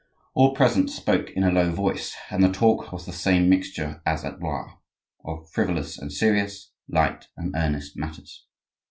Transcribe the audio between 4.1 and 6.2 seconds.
at Blois, of frivolous and